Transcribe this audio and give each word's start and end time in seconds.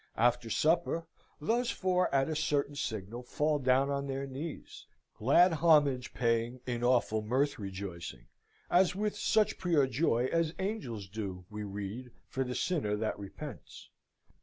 After 0.17 0.49
supper, 0.49 1.05
those 1.39 1.69
four 1.69 2.11
at 2.11 2.27
a 2.27 2.35
certain 2.35 2.73
signal 2.73 3.21
fall 3.21 3.59
down 3.59 3.91
on 3.91 4.07
their 4.07 4.25
knees 4.25 4.87
glad 5.15 5.53
homage 5.53 6.11
paying 6.15 6.59
in 6.65 6.83
awful 6.83 7.21
mirth 7.21 7.59
rejoicing, 7.59 8.25
and 8.71 8.91
with 8.93 9.15
such 9.15 9.59
pure 9.59 9.85
joy 9.85 10.25
as 10.31 10.55
angels 10.57 11.07
do, 11.07 11.45
we 11.51 11.61
read, 11.61 12.09
for 12.27 12.43
the 12.43 12.55
sinner 12.55 12.95
that 12.95 13.19
repents. 13.19 13.91